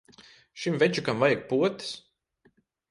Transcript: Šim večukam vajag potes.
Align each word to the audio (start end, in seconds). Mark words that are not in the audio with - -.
Šim 0.61 0.79
večukam 0.85 1.21
vajag 1.25 1.47
potes. 1.53 1.95